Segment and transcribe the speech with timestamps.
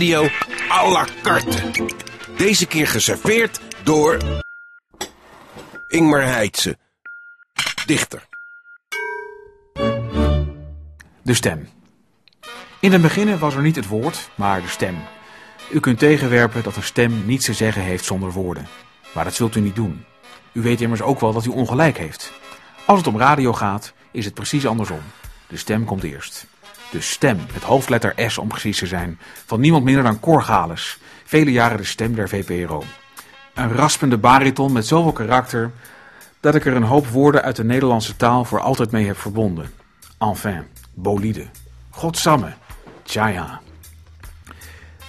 [0.00, 0.28] radio
[0.70, 1.86] à la carte.
[2.36, 4.18] Deze keer geserveerd door...
[5.88, 6.78] Ingmar Heitse.
[7.86, 8.28] Dichter.
[11.22, 11.68] De stem.
[12.80, 14.96] In het begin was er niet het woord, maar de stem.
[15.70, 18.68] U kunt tegenwerpen dat een stem niets te zeggen heeft zonder woorden.
[19.14, 20.04] Maar dat zult u niet doen.
[20.52, 22.32] U weet immers ook wel dat u ongelijk heeft.
[22.86, 25.02] Als het om radio gaat, is het precies andersom.
[25.48, 26.46] De stem komt eerst.
[26.90, 30.98] De stem, het hoofdletter S om precies te zijn, van niemand minder dan Cor Gales,
[31.24, 32.84] vele jaren de stem der VPRO.
[33.54, 35.70] Een raspende bariton met zoveel karakter
[36.40, 39.72] dat ik er een hoop woorden uit de Nederlandse taal voor altijd mee heb verbonden.
[40.18, 41.46] Enfin, bolide,
[41.90, 42.52] godsamme,
[43.02, 43.60] tja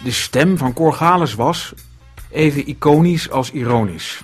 [0.03, 1.73] De stem van Cor Gales was
[2.30, 4.23] even iconisch als ironisch.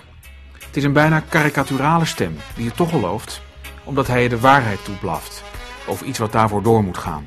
[0.52, 3.42] Het is een bijna karikaturale stem die je toch gelooft,
[3.84, 5.42] omdat hij je de waarheid toeblaft
[5.86, 7.26] over iets wat daarvoor door moet gaan.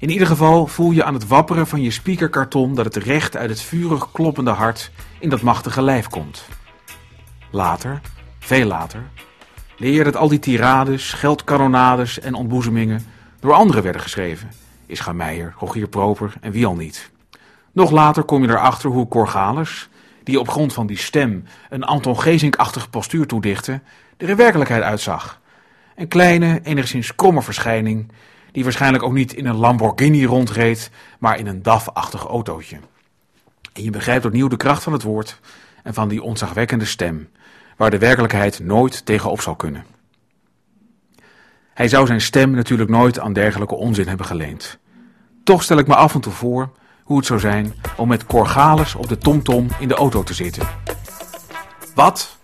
[0.00, 3.50] In ieder geval voel je aan het wapperen van je speakerkarton dat het recht uit
[3.50, 6.44] het vurig kloppende hart in dat machtige lijf komt.
[7.50, 8.00] Later,
[8.38, 9.02] veel later,
[9.76, 13.06] leer je dat al die tirades, geldkanonades en ontboezemingen
[13.40, 14.50] door anderen werden geschreven.
[14.86, 17.10] Ischa Meijer, Rogier Proper en wie al niet.
[17.72, 19.88] Nog later kom je erachter hoe Corgalis,
[20.24, 23.80] die op grond van die stem een Anton Gezink-achtig postuur toedichtte,
[24.16, 25.40] er in werkelijkheid uitzag.
[25.96, 28.12] Een kleine, enigszins kromme verschijning
[28.52, 32.78] die waarschijnlijk ook niet in een Lamborghini rondreed, maar in een DAF-achtig autootje.
[33.72, 35.40] En je begrijpt opnieuw de kracht van het woord
[35.82, 37.28] en van die ontzagwekkende stem,
[37.76, 39.84] waar de werkelijkheid nooit tegenop zal kunnen.
[41.74, 44.78] Hij zou zijn stem natuurlijk nooit aan dergelijke onzin hebben geleend.
[45.44, 46.70] Toch stel ik me af en toe voor
[47.04, 50.68] hoe het zou zijn om met Corgalis op de tomtom in de auto te zitten.
[51.94, 52.38] Wat?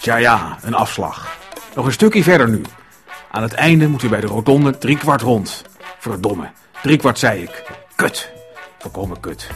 [0.00, 1.38] Tja ja, een afslag.
[1.74, 2.62] Nog een stukje verder nu.
[3.34, 5.64] Aan het einde moet u bij de rotonde driekwart rond.
[5.98, 6.50] Verdomme,
[6.82, 7.70] driekwart zei ik.
[7.94, 8.32] Kut.
[8.78, 9.50] Volkomen kut.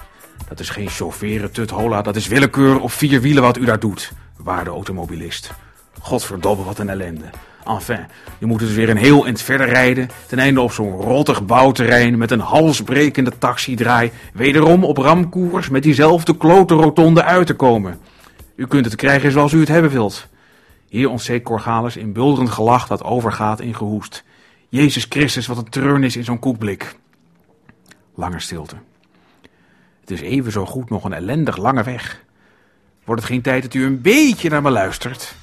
[0.48, 2.02] Dat is geen chaufferen, tut, hola.
[2.02, 4.12] Dat is willekeur op vier wielen wat u daar doet.
[4.36, 5.50] Waarde automobilist.
[6.00, 7.24] Godverdomme, wat een ellende.
[7.66, 8.06] Enfin,
[8.38, 10.10] je moet dus weer een heel eind verder rijden.
[10.26, 14.10] Ten einde op zo'n rottig bouwterrein met een halsbrekende taxidraai.
[14.32, 17.98] Wederom op ramkoers met diezelfde klote rotonde uit te komen.
[18.56, 20.28] U kunt het krijgen zoals u het hebben wilt.
[20.88, 24.24] Hier ontsteekt Corgalis in bulderend gelach dat overgaat in gehoest.
[24.68, 26.96] Jezus Christus, wat een treurnis in zo'n koekblik.
[28.14, 28.76] Lange stilte.
[30.00, 32.24] Het is even zo goed nog een ellendig lange weg.
[33.04, 35.34] Wordt het geen tijd dat u een beetje naar me luistert?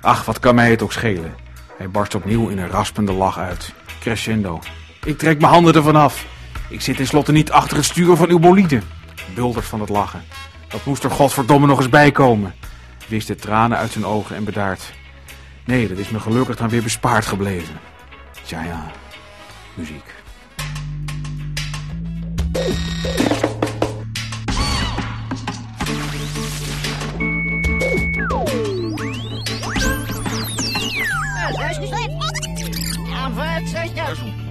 [0.00, 1.34] Ach, wat kan mij het ook schelen.
[1.76, 3.72] Hij barst opnieuw in een raspende lach uit.
[4.00, 4.60] Crescendo.
[5.04, 6.26] Ik trek mijn handen ervan af.
[6.70, 8.82] Ik zit tenslotte niet achter het sturen van uw bolide.
[9.34, 10.22] Buldert van het lachen.
[10.68, 12.54] Dat moest er godverdomme nog eens bijkomen
[13.08, 14.92] wist de tranen uit zijn ogen en bedaard.
[15.64, 17.74] Nee, dat is me gelukkig dan weer bespaard gebleven.
[18.44, 18.90] Tja ja,
[19.74, 20.16] muziek.
[33.94, 34.47] Ja,